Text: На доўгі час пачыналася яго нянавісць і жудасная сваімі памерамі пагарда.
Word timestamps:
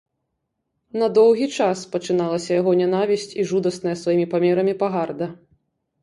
На 0.99 1.07
доўгі 1.17 1.47
час 1.57 1.83
пачыналася 1.93 2.49
яго 2.61 2.71
нянавісць 2.79 3.27
і 3.43 3.45
жудасная 3.51 3.93
сваімі 4.05 4.25
памерамі 4.33 4.73
пагарда. 4.81 5.29